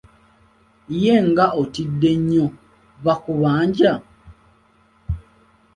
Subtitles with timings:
[1.01, 2.45] Ye nga otidde nnyo,
[3.05, 3.91] bakubanja?